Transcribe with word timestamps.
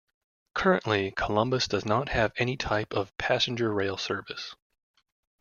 Currently, 0.55 1.11
Columbus 1.11 1.67
does 1.67 1.85
not 1.85 2.09
have 2.09 2.33
any 2.37 2.57
type 2.57 2.93
of 2.95 3.15
passenger 3.19 3.71
rail 3.71 3.97
service. 3.97 4.55